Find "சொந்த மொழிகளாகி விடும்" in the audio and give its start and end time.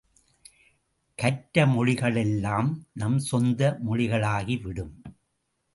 3.19-4.93